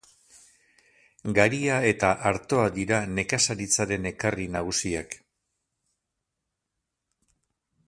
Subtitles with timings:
[1.39, 5.15] Garia eta artoa dira nekazaritzaren ekarri nagusiak.